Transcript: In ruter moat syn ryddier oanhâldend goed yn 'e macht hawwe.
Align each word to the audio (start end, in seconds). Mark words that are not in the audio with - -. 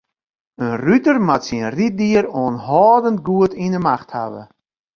In 0.65 0.71
ruter 0.83 1.17
moat 1.27 1.43
syn 1.47 1.67
ryddier 1.75 2.25
oanhâldend 2.39 3.23
goed 3.27 3.53
yn 3.65 3.75
'e 3.77 3.81
macht 3.87 4.11
hawwe. 4.15 4.43